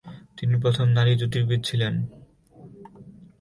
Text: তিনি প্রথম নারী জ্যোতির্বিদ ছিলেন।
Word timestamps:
তিনি 0.37 0.55
প্রথম 0.63 0.87
নারী 0.87 1.13
জ্যোতির্বিদ 1.15 1.61
ছিলেন। 1.63 1.93